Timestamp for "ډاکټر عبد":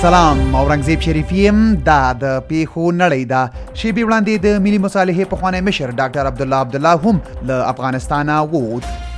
6.00-6.42